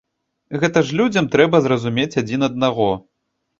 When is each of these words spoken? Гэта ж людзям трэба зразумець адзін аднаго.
Гэта 0.63 0.83
ж 0.87 0.97
людзям 1.01 1.27
трэба 1.37 1.61
зразумець 1.67 2.19
адзін 2.25 2.51
аднаго. 2.51 2.91